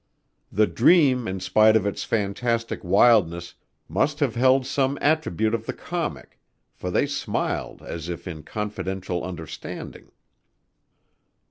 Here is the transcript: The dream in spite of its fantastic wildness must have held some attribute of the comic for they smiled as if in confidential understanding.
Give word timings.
The 0.51 0.65
dream 0.65 1.27
in 1.27 1.39
spite 1.39 1.75
of 1.75 1.85
its 1.85 2.03
fantastic 2.03 2.83
wildness 2.83 3.53
must 3.87 4.19
have 4.19 4.33
held 4.33 4.65
some 4.65 4.97
attribute 4.99 5.53
of 5.53 5.67
the 5.67 5.73
comic 5.73 6.39
for 6.73 6.89
they 6.89 7.05
smiled 7.05 7.83
as 7.83 8.09
if 8.09 8.27
in 8.27 8.41
confidential 8.41 9.23
understanding. 9.23 10.09